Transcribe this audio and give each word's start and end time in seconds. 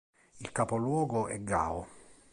Il 0.39 0.51
capoluogo 0.51 1.27
è 1.27 1.39
Gao. 1.43 1.87